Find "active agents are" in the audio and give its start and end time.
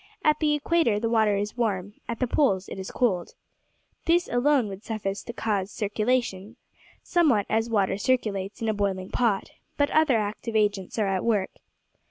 10.17-11.05